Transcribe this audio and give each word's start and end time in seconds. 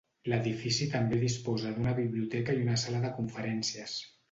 L'edifici 0.31 0.87
també 0.93 1.19
disposa 1.23 1.75
d'una 1.77 1.93
biblioteca 2.01 2.57
i 2.59 2.65
una 2.67 2.81
sala 2.87 3.05
de 3.07 3.15
conferències. 3.21 3.97